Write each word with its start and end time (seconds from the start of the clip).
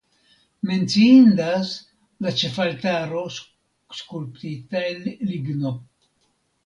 Menciindas 0.69 1.73
la 2.25 2.33
ĉefaltaro 2.43 3.21
skulptita 4.01 4.83
el 4.93 5.01
ligno. 5.33 5.75